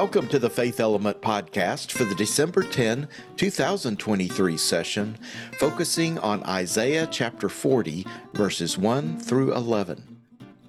[0.00, 3.06] Welcome to the Faith Element podcast for the December 10,
[3.36, 5.18] 2023 session,
[5.58, 10.02] focusing on Isaiah chapter 40, verses 1 through 11.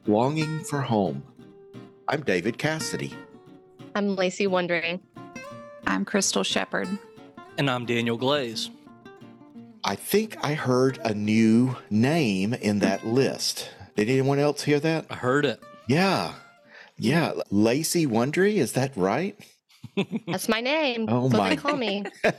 [0.05, 1.23] Longing for Home.
[2.09, 3.13] I'm David Cassady.
[3.95, 4.99] I'm Lacey Wondree.
[5.87, 6.89] I'm Crystal Shepherd.
[7.57, 8.69] And I'm Daniel Glaze.
[9.85, 13.69] I think I heard a new name in that list.
[13.95, 15.05] Did anyone else hear that?
[15.09, 15.63] I heard it.
[15.87, 16.33] Yeah.
[17.01, 17.31] Yeah.
[17.49, 19.35] Lacey Wondree, is that right?
[20.27, 21.07] That's my name.
[21.09, 21.49] Oh my.
[21.49, 22.05] they call me.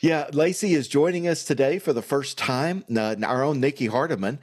[0.00, 2.82] yeah, Lacey is joining us today for the first time.
[2.94, 4.38] Uh, our own Nikki Hardiman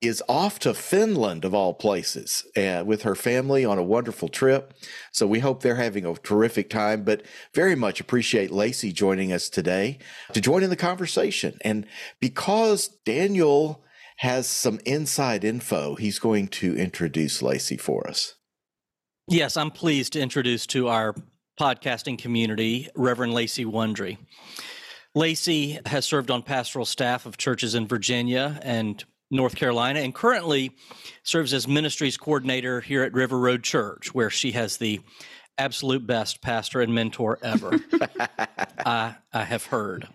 [0.00, 4.72] is off to Finland, of all places, uh, with her family on a wonderful trip.
[5.12, 7.22] So we hope they're having a terrific time, but
[7.52, 9.98] very much appreciate Lacey joining us today
[10.32, 11.58] to join in the conversation.
[11.60, 11.86] And
[12.18, 13.84] because Daniel
[14.18, 18.34] has some inside info, he's going to introduce Lacey for us.
[19.28, 21.14] Yes, I'm pleased to introduce to our
[21.58, 24.18] podcasting community Reverend Lacey Wondree.
[25.14, 30.72] Lacey has served on pastoral staff of churches in Virginia and North Carolina and currently
[31.22, 35.00] serves as ministries coordinator here at River Road Church, where she has the
[35.58, 37.78] absolute best pastor and mentor ever.
[38.86, 40.08] I, I have heard.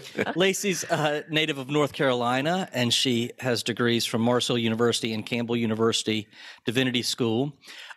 [0.36, 5.56] Lacey's a native of North Carolina, and she has degrees from Marshall University and Campbell
[5.56, 6.28] University
[6.64, 7.52] Divinity School.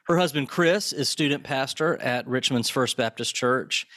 [0.08, 3.88] Her husband, Chris, is student pastor at Richmond's First Baptist Church,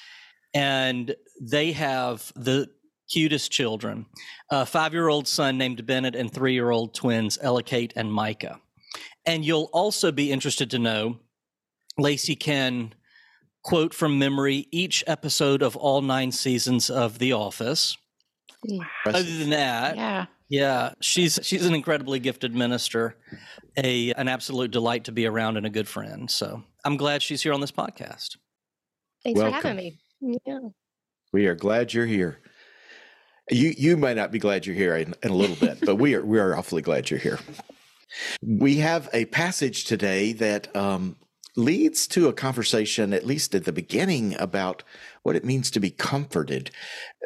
[0.55, 2.69] and they have the
[3.11, 4.07] cutest children
[4.51, 8.13] a five year old son named Bennett and three year old twins, Ella Kate and
[8.13, 8.61] Micah.
[9.27, 11.19] And you'll also be interested to know
[11.99, 12.95] Lacey can
[13.69, 17.98] quote from memory each episode of all nine seasons of The Office.
[19.05, 20.27] Other than that, Yeah.
[20.48, 23.16] yeah, she's she's an incredibly gifted minister,
[23.77, 26.30] a an absolute delight to be around and a good friend.
[26.30, 28.39] So I'm glad she's here on this podcast.
[29.22, 29.61] Thanks Welcome.
[29.61, 30.39] for having me.
[30.46, 30.61] Yeah.
[31.34, 32.39] We are glad you're here.
[33.51, 36.14] You you may not be glad you're here in, in a little bit, but we
[36.14, 37.39] are we are awfully glad you're here.
[38.42, 41.17] We have a passage today that um,
[41.58, 44.83] leads to a conversation, at least at the beginning, about
[45.24, 46.70] what it means to be comforted.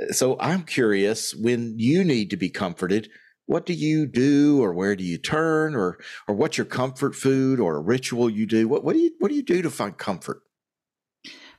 [0.00, 3.10] Uh, so I'm curious, when you need to be comforted,
[3.46, 7.60] what do you do, or where do you turn, or or what's your comfort food,
[7.60, 8.66] or a ritual you do?
[8.66, 10.40] What what do you what do you do to find comfort?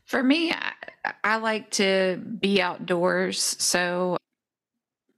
[0.06, 0.74] For me, I,
[1.24, 3.40] I like to be outdoors.
[3.60, 4.18] So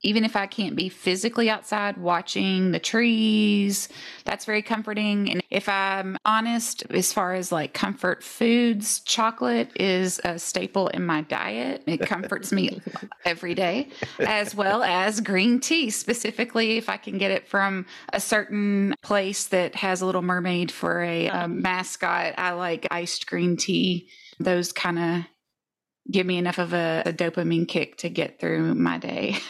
[0.06, 3.88] even if I can't be physically outside watching the trees,
[4.24, 5.28] that's very comforting.
[5.32, 11.04] And if I'm honest, as far as like comfort foods, chocolate is a staple in
[11.04, 11.82] my diet.
[11.88, 12.80] It comforts me
[13.24, 13.88] every day,
[14.20, 19.46] as well as green tea, specifically if I can get it from a certain place
[19.48, 22.34] that has a little mermaid for a um, mascot.
[22.38, 24.08] I like iced green tea.
[24.38, 25.24] Those kind of
[26.08, 29.36] give me enough of a, a dopamine kick to get through my day.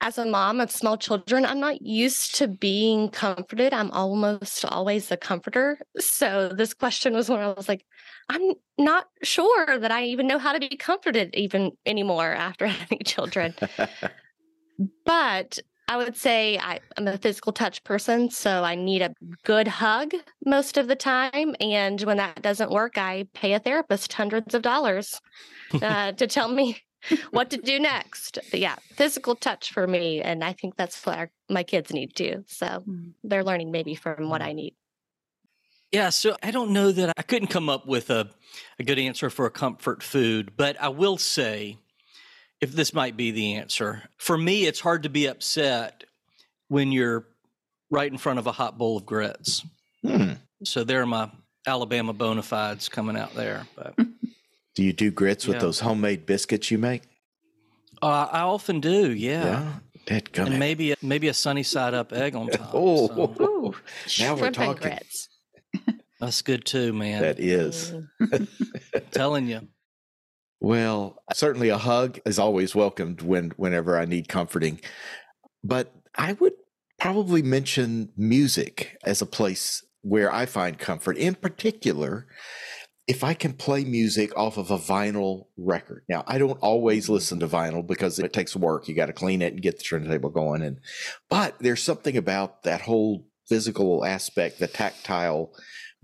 [0.00, 3.72] As a mom of small children, I'm not used to being comforted.
[3.72, 5.78] I'm almost always the comforter.
[5.98, 7.84] So this question was when I was like,
[8.28, 13.00] I'm not sure that I even know how to be comforted even anymore after having
[13.04, 13.54] children.
[15.04, 15.58] but
[15.88, 19.14] I would say I, I'm a physical touch person, so I need a
[19.44, 20.12] good hug
[20.44, 21.54] most of the time.
[21.60, 25.20] And when that doesn't work, I pay a therapist hundreds of dollars
[25.80, 26.78] uh, to tell me
[27.30, 28.38] what to do next.
[28.50, 32.14] But yeah, physical touch for me, and I think that's what our, my kids need
[32.14, 32.44] too.
[32.46, 32.84] So
[33.24, 34.74] they're learning maybe from what I need.
[35.92, 38.28] Yeah, so I don't know that I couldn't come up with a,
[38.78, 41.78] a good answer for a comfort food, but I will say,
[42.60, 46.04] if this might be the answer, for me, it's hard to be upset
[46.68, 47.26] when you're
[47.90, 49.64] right in front of a hot bowl of grits.
[50.02, 50.32] Hmm.
[50.64, 51.30] So there are my
[51.66, 53.66] Alabama bona fides coming out there.
[53.76, 53.94] But
[54.76, 57.02] Do you do grits with those homemade biscuits you make?
[58.02, 59.72] uh, I often do, yeah.
[60.06, 60.46] Dadgummit.
[60.46, 62.70] And maybe maybe a sunny side up egg on top.
[62.74, 63.74] Oh, so Ooh,
[64.20, 64.82] Now we're talking.
[64.82, 65.28] grits.
[66.20, 67.22] that's good too, man.
[67.22, 67.92] that is.
[68.22, 68.48] Mm.
[69.10, 69.66] telling you.
[70.60, 74.80] Well, certainly a hug is always welcomed when whenever I need comforting.
[75.64, 76.54] But I would
[77.00, 81.16] probably mention music as a place where I find comfort.
[81.16, 82.26] In particular,
[83.06, 86.04] if I can play music off of a vinyl record.
[86.08, 87.14] Now, I don't always mm-hmm.
[87.14, 88.88] listen to vinyl because it takes work.
[88.88, 90.80] You got to clean it and get the turntable going and
[91.30, 95.52] but there's something about that whole physical aspect, the tactile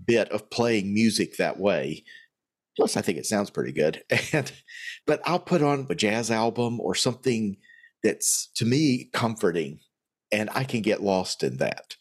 [0.05, 2.03] bit of playing music that way.
[2.75, 4.03] Plus, I think it sounds pretty good.
[4.33, 4.51] And
[5.05, 7.57] but I'll put on a jazz album or something
[8.01, 9.79] that's to me comforting,
[10.31, 11.95] and I can get lost in that.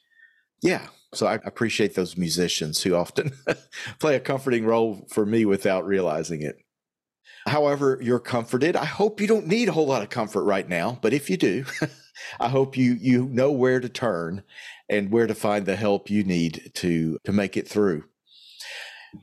[0.62, 3.32] Yeah, So I appreciate those musicians who often
[3.98, 6.56] play a comforting role for me without realizing it.
[7.46, 8.76] However, you're comforted.
[8.76, 11.36] I hope you don't need a whole lot of comfort right now, but if you
[11.36, 11.64] do,
[12.40, 14.42] I hope you you know where to turn
[14.88, 18.04] and where to find the help you need to to make it through.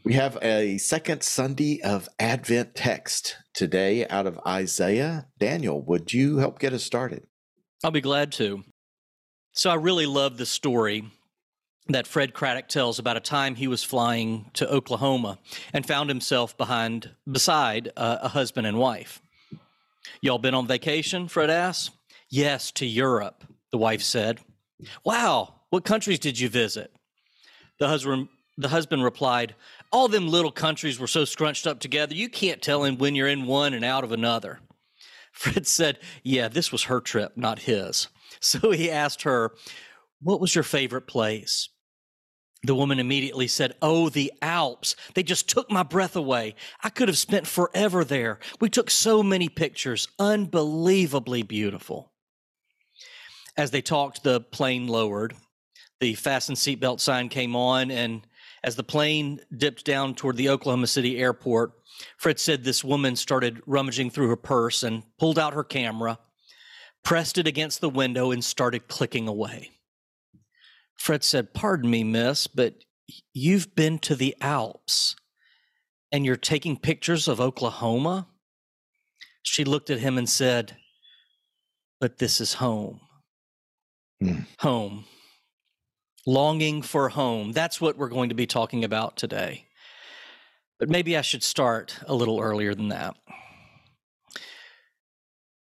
[0.04, 5.28] We have a second Sunday of Advent text today out of Isaiah.
[5.40, 7.26] Daniel, would you help get us started?
[7.84, 8.64] I'll be glad to.
[9.54, 11.06] So I really love the story
[11.90, 15.40] that Fred Craddock tells about a time he was flying to Oklahoma
[15.74, 19.22] and found himself behind beside uh, a husband and wife.
[20.22, 21.28] Y'all been on vacation?
[21.28, 21.92] Fred asked.
[22.30, 24.40] Yes, to Europe, the wife said.
[25.04, 26.94] Wow, what countries did you visit?
[27.80, 29.56] The husband the husband replied,
[29.92, 33.46] All them little countries were so scrunched up together, you can't tell when you're in
[33.46, 34.60] one and out of another.
[35.32, 38.08] Fred said, Yeah, this was her trip, not his.
[38.42, 39.52] So he asked her,
[40.22, 41.68] What was your favorite place?
[42.64, 44.96] The woman immediately said, Oh, the Alps.
[45.14, 46.56] They just took my breath away.
[46.84, 48.40] I could have spent forever there.
[48.60, 52.12] We took so many pictures, unbelievably beautiful.
[53.56, 55.36] As they talked, the plane lowered.
[56.00, 58.26] The fasten seatbelt sign came on, and
[58.64, 61.74] as the plane dipped down toward the Oklahoma City airport,
[62.18, 66.20] Fred said this woman started rummaging through her purse and pulled out her camera,
[67.04, 69.72] pressed it against the window, and started clicking away.
[71.00, 72.84] Fred said, Pardon me, miss, but
[73.34, 75.16] you've been to the Alps
[76.12, 78.28] and you're taking pictures of Oklahoma?
[79.42, 80.76] She looked at him and said,
[82.02, 83.00] But this is home.
[84.22, 84.46] Mm.
[84.60, 85.06] Home.
[86.28, 87.54] Longing for home.
[87.54, 89.66] That's what we're going to be talking about today.
[90.80, 93.16] But maybe I should start a little earlier than that.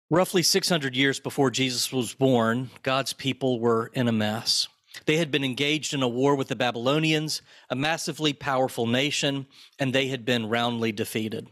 [0.09, 4.67] Roughly 600 years before Jesus was born, God's people were in a mess.
[5.05, 9.47] They had been engaged in a war with the Babylonians, a massively powerful nation,
[9.79, 11.49] and they had been roundly defeated.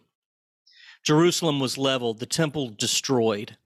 [1.04, 3.58] Jerusalem was leveled, the temple destroyed.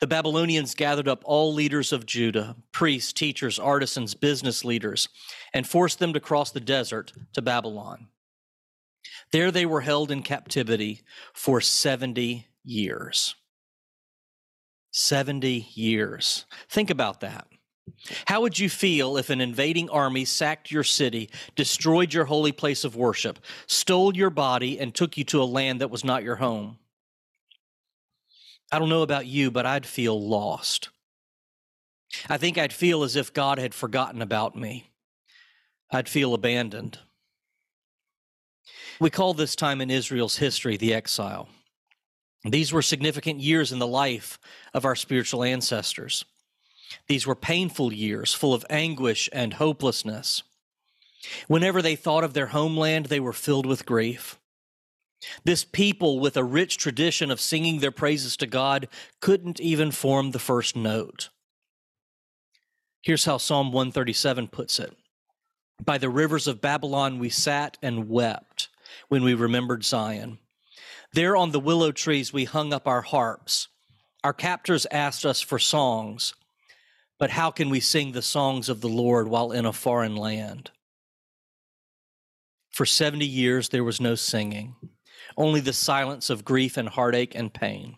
[0.00, 5.08] The Babylonians gathered up all leaders of Judah, priests, teachers, artisans, business leaders,
[5.52, 8.08] and forced them to cross the desert to Babylon.
[9.32, 11.02] There they were held in captivity
[11.34, 13.34] for 70 years.
[14.92, 16.46] 70 years.
[16.68, 17.46] Think about that.
[18.26, 22.84] How would you feel if an invading army sacked your city, destroyed your holy place
[22.84, 26.36] of worship, stole your body, and took you to a land that was not your
[26.36, 26.78] home?
[28.72, 30.90] I don't know about you, but I'd feel lost.
[32.28, 34.90] I think I'd feel as if God had forgotten about me.
[35.90, 36.98] I'd feel abandoned.
[39.00, 41.48] We call this time in Israel's history the exile.
[42.44, 44.38] These were significant years in the life
[44.72, 46.24] of our spiritual ancestors.
[47.10, 50.44] These were painful years, full of anguish and hopelessness.
[51.48, 54.38] Whenever they thought of their homeland, they were filled with grief.
[55.42, 58.86] This people, with a rich tradition of singing their praises to God,
[59.18, 61.30] couldn't even form the first note.
[63.02, 64.96] Here's how Psalm 137 puts it
[65.84, 68.68] By the rivers of Babylon we sat and wept
[69.08, 70.38] when we remembered Zion.
[71.12, 73.66] There on the willow trees we hung up our harps.
[74.22, 76.34] Our captors asked us for songs.
[77.20, 80.70] But how can we sing the songs of the Lord while in a foreign land?
[82.70, 84.74] For 70 years, there was no singing,
[85.36, 87.96] only the silence of grief and heartache and pain.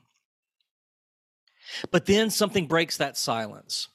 [1.92, 3.86] But then something breaks that silence.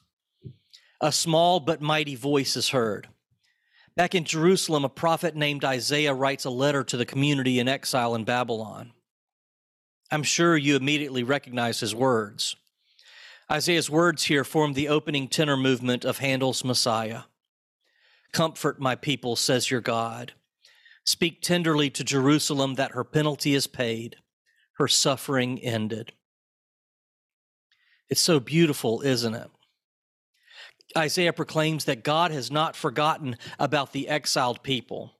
[1.02, 3.10] A small but mighty voice is heard.
[3.98, 8.16] Back in Jerusalem, a prophet named Isaiah writes a letter to the community in exile
[8.16, 8.94] in Babylon.
[10.10, 12.56] I'm sure you immediately recognize his words.
[13.50, 17.24] Isaiah's words here form the opening tenor movement of Handel's Messiah.
[18.34, 20.34] Comfort my people, says your God.
[21.06, 24.18] Speak tenderly to Jerusalem that her penalty is paid,
[24.74, 26.12] her suffering ended.
[28.10, 29.50] It's so beautiful, isn't it?
[30.98, 35.14] Isaiah proclaims that God has not forgotten about the exiled people.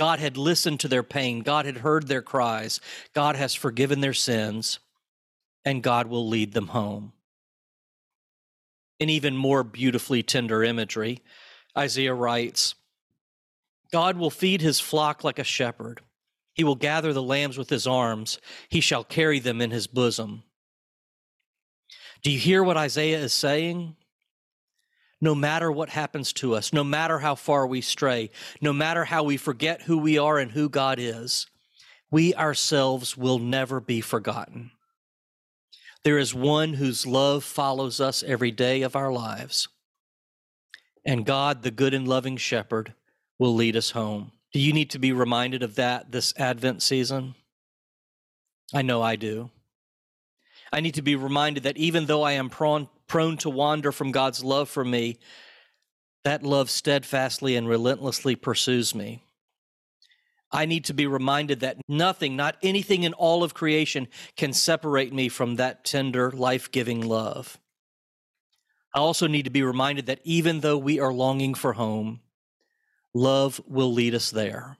[0.00, 1.40] God had listened to their pain.
[1.40, 2.80] God had heard their cries.
[3.14, 4.80] God has forgiven their sins,
[5.64, 7.12] and God will lead them home
[8.98, 11.22] in even more beautifully tender imagery,
[11.76, 12.74] Isaiah writes
[13.92, 16.00] God will feed his flock like a shepherd.
[16.54, 20.42] He will gather the lambs with his arms, he shall carry them in his bosom.
[22.22, 23.94] Do you hear what Isaiah is saying?
[25.20, 29.22] No matter what happens to us, no matter how far we stray, no matter how
[29.22, 31.46] we forget who we are and who God is,
[32.10, 34.70] we ourselves will never be forgotten.
[36.06, 39.66] There is one whose love follows us every day of our lives,
[41.04, 42.94] and God, the good and loving shepherd,
[43.40, 44.30] will lead us home.
[44.52, 47.34] Do you need to be reminded of that this Advent season?
[48.72, 49.50] I know I do.
[50.72, 54.12] I need to be reminded that even though I am prone, prone to wander from
[54.12, 55.18] God's love for me,
[56.22, 59.24] that love steadfastly and relentlessly pursues me.
[60.52, 65.12] I need to be reminded that nothing, not anything in all of creation, can separate
[65.12, 67.58] me from that tender, life giving love.
[68.94, 72.20] I also need to be reminded that even though we are longing for home,
[73.12, 74.78] love will lead us there.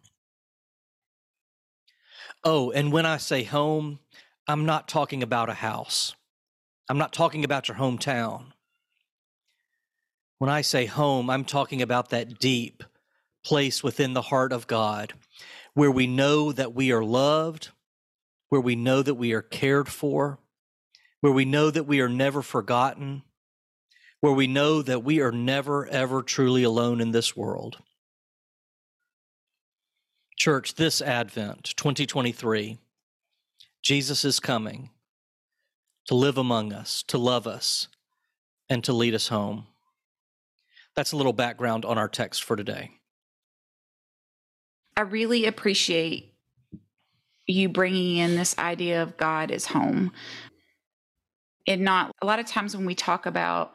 [2.45, 3.99] Oh, and when I say home,
[4.47, 6.15] I'm not talking about a house.
[6.89, 8.53] I'm not talking about your hometown.
[10.39, 12.85] When I say home, I'm talking about that deep
[13.47, 15.13] place within the heart of God
[15.73, 17.69] where we know that we are loved,
[18.49, 20.41] where we know that we are cared for,
[21.21, 23.23] where we know that we are never forgotten,
[24.21, 27.77] where we know that we are never, ever truly alone in this world.
[30.37, 32.79] Church, this Advent, 2023,
[33.81, 34.91] Jesus is coming
[36.07, 37.87] to live among us, to love us,
[38.69, 39.69] and to lead us home.
[40.97, 42.91] That's a little background on our text for today.
[44.97, 46.35] I really appreciate
[47.47, 50.13] you bringing in this idea of God as home.
[51.67, 53.73] And not a lot of times when we talk about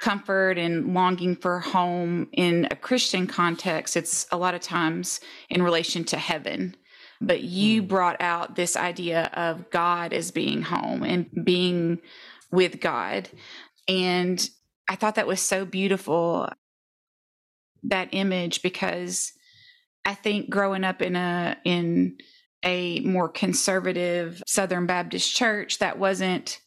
[0.00, 5.62] comfort and longing for home in a Christian context, it's a lot of times in
[5.62, 6.74] relation to heaven.
[7.20, 7.88] But you mm.
[7.88, 12.00] brought out this idea of God as being home and being
[12.50, 13.28] with God.
[13.86, 14.48] And
[14.88, 16.48] I thought that was so beautiful,
[17.84, 19.32] that image, because
[20.04, 22.16] I think growing up in a, in,
[22.64, 26.60] a more conservative Southern Baptist church that wasn't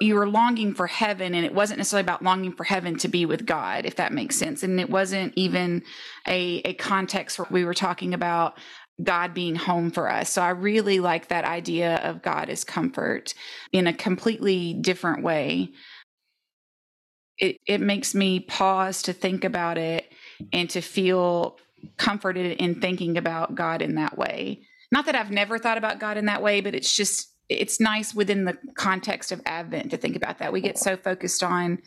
[0.00, 3.26] you were longing for heaven and it wasn't necessarily about longing for heaven to be
[3.26, 4.62] with god if that makes sense.
[4.62, 5.82] And it wasn't even
[6.26, 8.58] a, a context where we were talking about
[9.02, 10.30] god being home for us.
[10.30, 13.34] So i really like that idea of god as comfort
[13.72, 15.70] in a completely different way.
[17.38, 20.10] It, it makes me pause to think about it
[20.52, 21.58] and to feel
[21.96, 24.60] comforted in thinking about god in that way
[24.90, 28.14] not that i've never thought about god in that way but it's just it's nice
[28.14, 30.52] within the context of Advent to think about that.
[30.52, 31.78] We get so focused on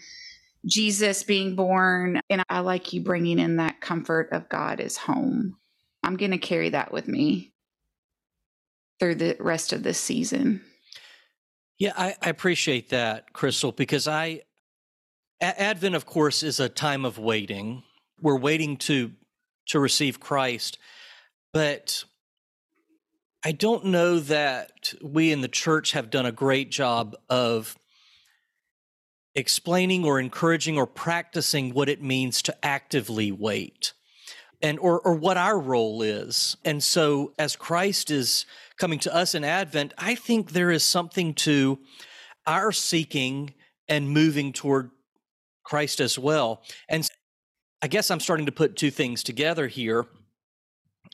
[0.66, 5.58] Jesus being born, and I like you bringing in that comfort of God is home.
[6.04, 7.54] I'm going to carry that with me
[9.00, 10.62] through the rest of this season.
[11.78, 14.42] Yeah, I, I appreciate that, Crystal, because I
[15.42, 17.84] Advent, of course, is a time of waiting.
[18.22, 19.12] We're waiting to
[19.68, 20.78] to receive Christ,
[21.54, 22.04] but
[23.44, 27.78] I don't know that we in the church have done a great job of
[29.36, 33.94] explaining or encouraging or practicing what it means to actively wait
[34.62, 36.58] and or or what our role is.
[36.66, 38.46] And so as Christ is
[38.78, 41.80] coming to us in Advent, I think there is something to
[42.48, 43.54] our seeking
[43.88, 44.90] and moving toward
[45.64, 46.64] Christ as well.
[46.90, 47.08] And
[47.86, 50.08] I guess I'm starting to put two things together here.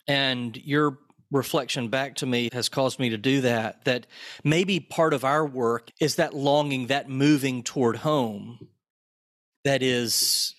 [0.07, 0.97] And you're
[1.29, 4.07] reflection back to me has caused me to do that that
[4.45, 8.67] maybe part of our work is that longing that moving toward home
[9.63, 10.53] that is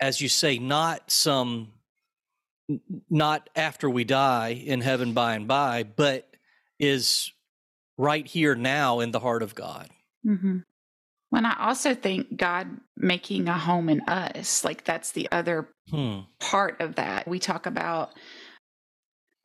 [0.00, 1.72] as you say not some
[3.08, 6.28] not after we die in heaven by and by but
[6.78, 7.32] is
[7.96, 9.88] right here now in the heart of god
[10.26, 10.58] mm-hmm.
[11.34, 16.20] When i also think god making a home in us like that's the other hmm.
[16.40, 18.10] part of that we talk about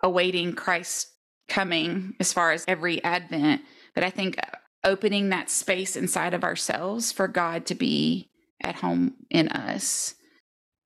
[0.03, 1.11] awaiting Christ
[1.47, 3.61] coming as far as every Advent.
[3.95, 4.37] But I think
[4.83, 8.29] opening that space inside of ourselves for God to be
[8.61, 10.15] at home in us,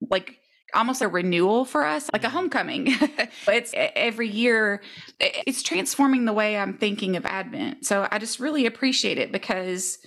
[0.10, 0.38] like
[0.74, 2.88] almost a renewal for us, like a homecoming.
[3.48, 4.82] it's every year,
[5.20, 7.86] it's transforming the way I'm thinking of Advent.
[7.86, 10.00] So I just really appreciate it because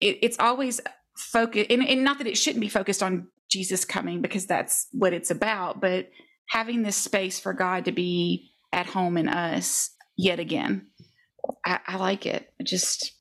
[0.00, 0.80] it, it's always
[1.16, 5.12] focused, and, and not that it shouldn't be focused on Jesus coming because that's what
[5.12, 6.10] it's about, but
[6.50, 10.88] having this space for God to be at home in us yet again.
[11.64, 12.50] I, I like it.
[12.60, 13.12] I just,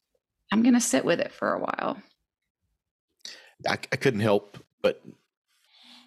[0.51, 1.98] I'm going to sit with it for a while.
[3.67, 5.01] I, I couldn't help but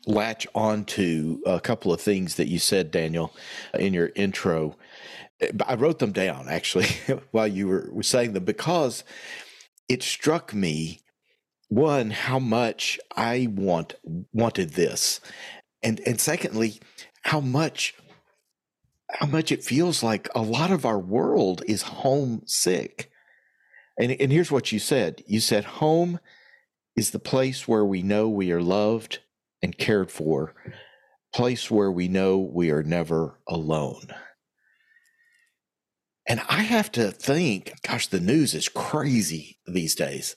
[0.07, 3.35] latch onto a couple of things that you said, Daniel,
[3.75, 4.77] in your intro.
[5.67, 6.87] I wrote them down actually
[7.31, 9.05] while you were saying them because
[9.91, 11.01] it struck me
[11.69, 13.97] one how much I want
[14.33, 15.21] wanted this,
[15.83, 16.81] and and secondly
[17.23, 17.95] how much
[19.11, 23.11] how much it feels like a lot of our world is homesick.
[23.99, 26.21] And, and here's what you said you said, home
[26.97, 29.19] is the place where we know we are loved
[29.61, 30.55] and cared for,
[31.35, 34.07] place where we know we are never alone.
[36.31, 40.37] And I have to think, gosh, the news is crazy these days.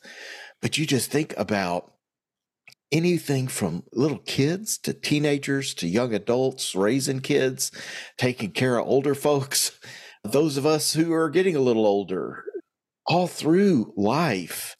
[0.60, 1.94] But you just think about
[2.92, 7.72] anything from little kids to teenagers to young adults, raising kids,
[8.18, 9.80] taking care of older folks,
[10.24, 12.44] those of us who are getting a little older,
[13.06, 14.76] all through life.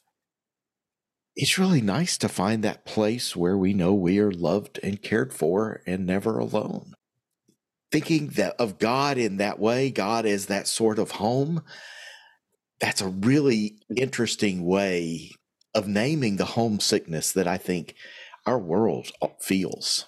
[1.36, 5.32] It's really nice to find that place where we know we are loved and cared
[5.32, 6.94] for and never alone.
[7.94, 11.62] Thinking that of God in that way, God is that sort of home,
[12.80, 15.30] that's a really interesting way
[15.76, 17.94] of naming the homesickness that I think
[18.46, 20.06] our world feels.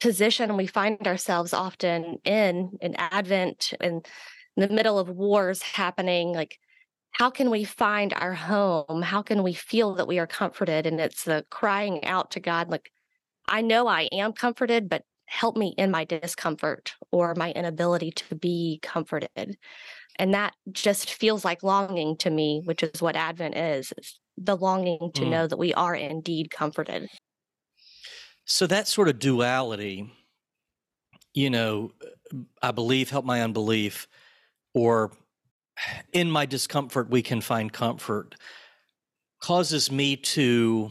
[0.00, 4.06] Position we find ourselves often in in Advent and
[4.54, 6.58] in the middle of wars happening, like
[7.12, 9.00] how can we find our home?
[9.00, 10.86] How can we feel that we are comforted?
[10.86, 12.90] And it's the crying out to God, like,
[13.48, 18.34] I know I am comforted, but help me in my discomfort or my inability to
[18.34, 19.56] be comforted.
[20.18, 23.92] And that just feels like longing to me, which is what Advent is.
[24.36, 25.30] The longing to mm.
[25.30, 27.08] know that we are indeed comforted.
[28.44, 30.12] So that sort of duality,
[31.32, 31.92] you know,
[32.60, 34.08] I believe, help my unbelief,
[34.74, 35.12] or
[36.12, 38.34] in my discomfort, we can find comfort,
[39.40, 40.90] causes me to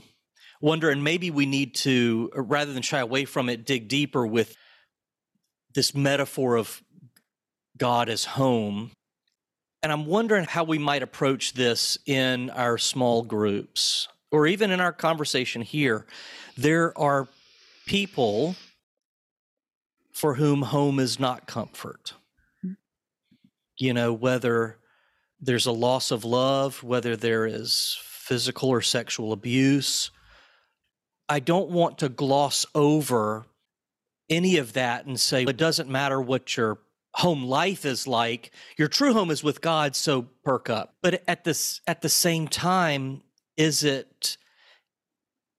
[0.61, 4.25] wonder, and maybe we need to, uh, rather than shy away from it, dig deeper
[4.25, 4.55] with
[5.73, 6.81] this metaphor of
[7.77, 8.91] God as home
[9.81, 14.81] and I'm wondering how we might approach this in our small groups or even in
[14.81, 16.05] our conversation here.
[16.57, 17.27] There are
[17.85, 18.55] people
[20.11, 22.13] for whom home is not comfort.
[22.65, 22.75] Mm.
[23.77, 24.77] You know, whether
[25.39, 30.11] there's a loss of love, whether there is physical or sexual abuse.
[31.29, 33.45] I don't want to gloss over
[34.29, 36.79] any of that and say it doesn't matter what your
[37.15, 38.51] home life is like.
[38.77, 40.95] Your true home is with God, so perk up.
[41.01, 43.21] But at this at the same time,
[43.57, 44.37] is it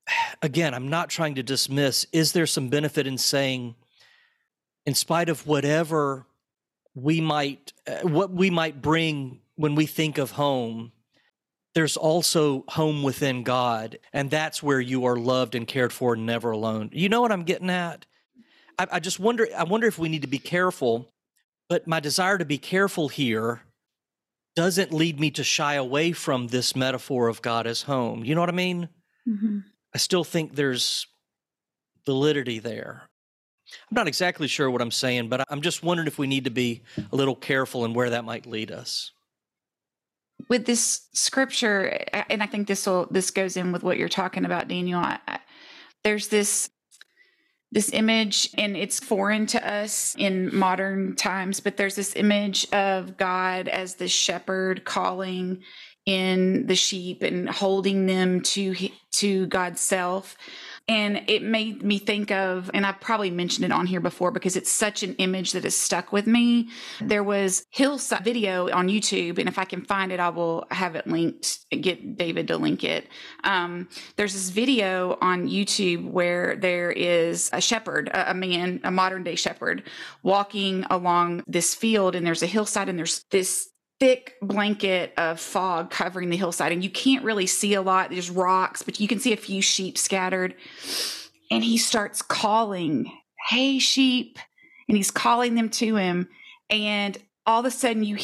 [0.43, 3.77] again, I'm not trying to dismiss, is there some benefit in saying
[4.87, 6.27] in spite of whatever
[6.95, 10.93] we might uh, what we might bring when we think of home,
[11.75, 16.27] there's also home within God, and that's where you are loved and cared for, and
[16.27, 16.91] never alone.
[16.93, 18.07] You know what I'm getting at?
[18.79, 19.47] I, I just wonder.
[19.57, 21.11] I wonder if we need to be careful
[21.71, 23.63] but my desire to be careful here
[24.57, 28.25] doesn't lead me to shy away from this metaphor of God as home.
[28.25, 28.89] You know what I mean?
[29.27, 29.61] Mm-hmm.
[29.95, 31.07] I still think there's
[32.05, 33.03] validity there.
[33.89, 36.51] I'm not exactly sure what I'm saying, but I'm just wondering if we need to
[36.51, 39.13] be a little careful in where that might lead us.
[40.49, 44.45] With this scripture, and I think this will this goes in with what you're talking
[44.45, 45.01] about, Daniel.
[45.01, 45.41] I,
[46.05, 46.71] there's this
[47.73, 53.17] this image and it's foreign to us in modern times but there's this image of
[53.17, 55.63] god as the shepherd calling
[56.05, 58.75] in the sheep and holding them to
[59.13, 60.37] to god's self
[60.91, 64.57] and it made me think of, and I've probably mentioned it on here before because
[64.57, 66.69] it's such an image that has stuck with me.
[67.01, 70.97] There was Hillside video on YouTube, and if I can find it, I will have
[70.97, 73.07] it linked, get David to link it.
[73.45, 78.91] Um, there's this video on YouTube where there is a shepherd, a, a man, a
[78.91, 79.85] modern day shepherd,
[80.25, 85.91] walking along this field, and there's a hillside, and there's this thick blanket of fog
[85.91, 88.11] covering the hillside and you can't really see a lot.
[88.11, 90.55] There's rocks but you can see a few sheep scattered.
[91.51, 93.13] And he starts calling
[93.49, 94.39] hey sheep
[94.89, 96.29] and he's calling them to him.
[96.71, 98.17] And all of a sudden you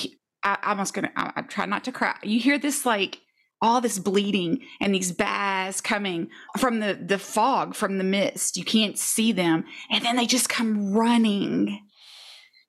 [0.42, 2.16] I, i'm almost gonna I, I try not to cry.
[2.22, 3.20] You hear this like
[3.60, 8.56] all this bleeding and these bass coming from the the fog from the mist.
[8.56, 9.64] You can't see them.
[9.90, 11.80] And then they just come running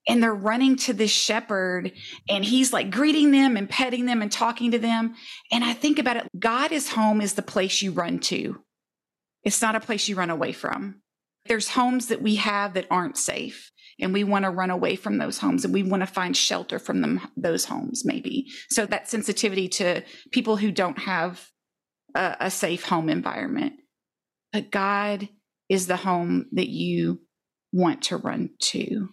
[0.07, 1.91] and they're running to this shepherd
[2.29, 5.15] and he's like greeting them and petting them and talking to them.
[5.51, 8.63] And i think about it god is home is the place you run to.
[9.43, 11.01] It's not a place you run away from.
[11.45, 15.17] There's homes that we have that aren't safe and we want to run away from
[15.17, 18.47] those homes and we want to find shelter from them those homes maybe.
[18.69, 21.49] So that sensitivity to people who don't have
[22.15, 23.73] a, a safe home environment.
[24.51, 25.29] But god
[25.69, 27.21] is the home that you
[27.73, 29.09] want to run to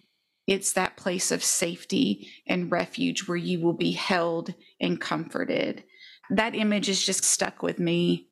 [0.47, 5.83] it's that place of safety and refuge where you will be held and comforted.
[6.29, 8.29] That image is just stuck with me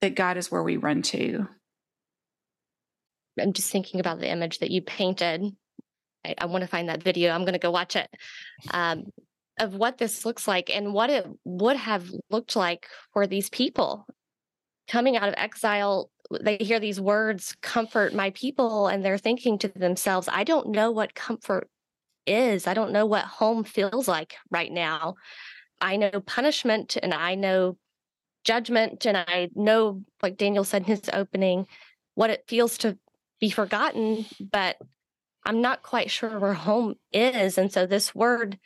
[0.00, 1.48] that God is where we run to.
[3.38, 5.42] I'm just thinking about the image that you painted.
[6.24, 7.32] I, I want to find that video.
[7.32, 8.08] I'm going to go watch it.
[8.70, 9.04] Um,
[9.58, 14.06] of what this looks like and what it would have looked like for these people
[14.88, 16.10] coming out of exile
[16.40, 20.90] they hear these words, comfort my people, and they're thinking to themselves, I don't know
[20.90, 21.68] what comfort
[22.26, 22.66] is.
[22.66, 25.14] I don't know what home feels like right now.
[25.80, 27.76] I know punishment and I know
[28.44, 31.66] judgment, and I know, like Daniel said in his opening,
[32.14, 32.96] what it feels to
[33.40, 34.76] be forgotten, but
[35.44, 37.58] I'm not quite sure where home is.
[37.58, 38.58] And so this word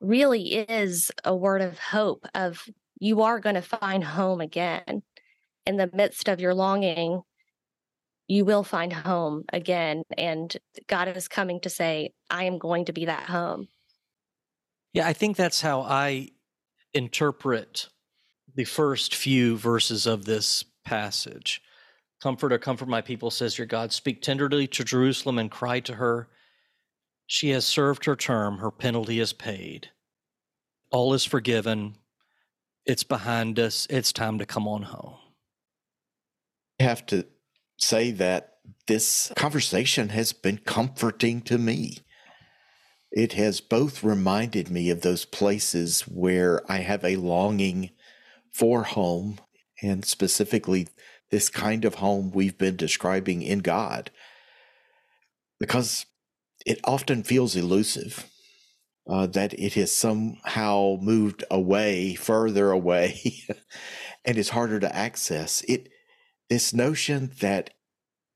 [0.00, 5.02] really is a word of hope of you are going to find home again
[5.66, 7.22] in the midst of your longing
[8.28, 10.56] you will find home again and
[10.88, 13.68] god is coming to say i am going to be that home.
[14.92, 16.28] Yeah i think that's how i
[16.94, 17.88] interpret
[18.54, 21.60] the first few verses of this passage.
[22.22, 23.92] Comfort or comfort my people says your god.
[23.92, 26.28] Speak tenderly to jerusalem and cry to her.
[27.26, 28.58] She has served her term.
[28.58, 29.90] Her penalty is paid.
[30.90, 31.96] All is forgiven.
[32.86, 33.86] It's behind us.
[33.90, 35.18] It's time to come on home
[36.80, 37.26] have to
[37.78, 38.54] say that
[38.86, 41.98] this conversation has been comforting to me.
[43.10, 47.90] It has both reminded me of those places where I have a longing
[48.52, 49.38] for home,
[49.82, 50.88] and specifically
[51.30, 54.10] this kind of home we've been describing in God,
[55.58, 56.06] because
[56.64, 58.28] it often feels elusive.
[59.08, 63.44] Uh, that it has somehow moved away, further away,
[64.24, 65.62] and is harder to access.
[65.68, 65.88] It
[66.48, 67.70] this notion that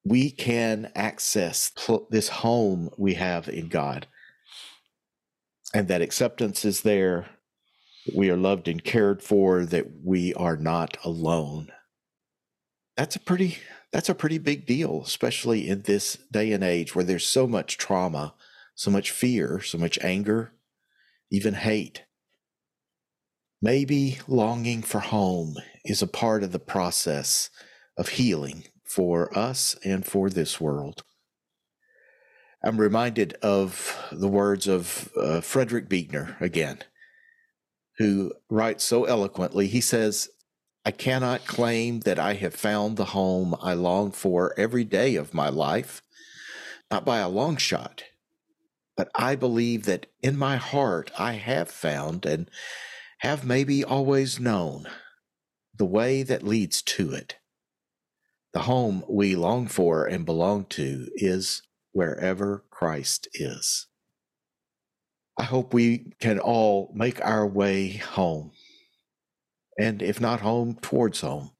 [0.04, 1.72] we can access
[2.10, 4.06] this home we have in God
[5.74, 7.28] and that acceptance is there,
[8.14, 11.70] we are loved and cared for, that we are not alone.
[12.96, 13.58] That's a pretty
[13.92, 17.76] that's a pretty big deal, especially in this day and age where there's so much
[17.76, 18.34] trauma,
[18.74, 20.52] so much fear, so much anger,
[21.30, 22.04] even hate.
[23.60, 27.50] Maybe longing for home is a part of the process
[28.00, 31.04] of healing for us and for this world.
[32.64, 36.78] I'm reminded of the words of uh, Frederick Buechner again,
[37.98, 39.66] who writes so eloquently.
[39.66, 40.30] He says,
[40.82, 45.34] I cannot claim that I have found the home I long for every day of
[45.34, 46.00] my life,
[46.90, 48.04] not by a long shot,
[48.96, 52.50] but I believe that in my heart I have found and
[53.18, 54.86] have maybe always known
[55.76, 57.36] the way that leads to it.
[58.52, 63.86] The home we long for and belong to is wherever Christ is.
[65.38, 68.52] I hope we can all make our way home,
[69.78, 71.52] and if not home, towards home.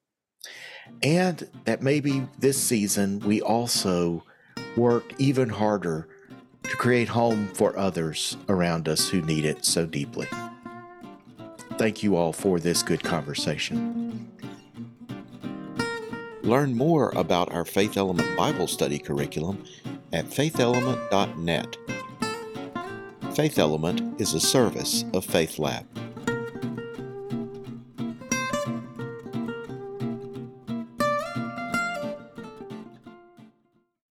[1.02, 4.24] And that maybe this season we also
[4.76, 6.08] work even harder
[6.64, 10.26] to create home for others around us who need it so deeply.
[11.78, 14.30] Thank you all for this good conversation.
[16.42, 19.62] Learn more about our Faith Element Bible Study curriculum
[20.12, 21.76] at faithelement.net.
[23.34, 25.86] Faith Element is a service of Faith Lab.